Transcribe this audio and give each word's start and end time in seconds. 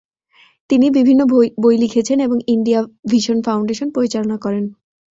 তিনি 0.69 0.85
বিভিন্ন 0.97 1.21
বই 1.63 1.75
লিখেছেন 1.77 2.17
এবং 2.19 2.37
ইন্ডিয়া 2.47 2.79
ভিশন 3.11 3.37
ফাউন্ডেশন 3.41 3.87
পরিচালনা 3.95 4.37
করেন। 4.37 4.65